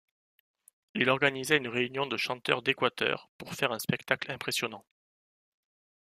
Il 0.95 1.11
organisa 1.11 1.57
une 1.57 1.67
réunion 1.67 2.07
de 2.07 2.17
chanteur 2.17 2.63
d'Équateur, 2.63 3.29
pour 3.37 3.53
faire 3.53 3.71
un 3.71 3.77
spectacle 3.77 4.31
impressionnant. 4.31 4.83